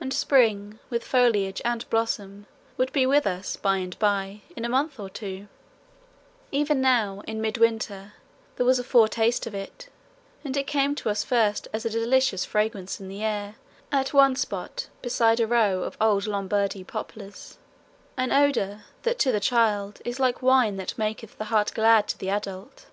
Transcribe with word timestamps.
And 0.00 0.14
spring 0.14 0.78
with 0.90 1.02
foliage 1.02 1.60
and 1.64 1.90
blossom 1.90 2.46
would 2.76 2.92
be 2.92 3.04
with 3.04 3.26
us 3.26 3.56
by 3.56 3.78
and 3.78 3.98
by, 3.98 4.42
in 4.54 4.64
a 4.64 4.68
month 4.68 5.00
or 5.00 5.10
two; 5.10 5.48
even 6.52 6.80
now 6.80 7.22
in 7.26 7.40
midwinter 7.40 8.12
there 8.54 8.64
was 8.64 8.78
a 8.78 8.84
foretaste 8.84 9.44
of 9.44 9.56
it, 9.56 9.88
and 10.44 10.56
it 10.56 10.68
came 10.68 10.94
to 10.94 11.08
us 11.10 11.24
first 11.24 11.66
as 11.72 11.84
a 11.84 11.90
delicious 11.90 12.44
fragrance 12.44 13.00
in 13.00 13.08
the 13.08 13.24
air 13.24 13.56
at 13.90 14.14
one 14.14 14.36
spot 14.36 14.86
beside 15.02 15.40
a 15.40 15.48
row 15.48 15.82
of 15.82 15.96
old 16.00 16.28
Lombardy 16.28 16.84
poplars 16.84 17.58
an 18.16 18.30
odour 18.30 18.84
that 19.02 19.18
to 19.18 19.32
the 19.32 19.40
child 19.40 20.00
is 20.04 20.20
like 20.20 20.42
wine 20.42 20.76
that 20.76 20.96
maketh 20.96 21.36
the 21.38 21.46
heart 21.46 21.74
glad 21.74 22.06
to 22.06 22.16
the 22.16 22.30
adult. 22.30 22.86